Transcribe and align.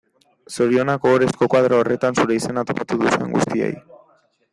Zorionak 0.55 1.03
ohorezko 1.09 1.47
koadro 1.53 1.77
horretan 1.81 2.17
zure 2.23 2.37
izena 2.39 2.63
topatu 2.71 2.99
duzuen 3.05 3.29
guztiei. 3.37 3.71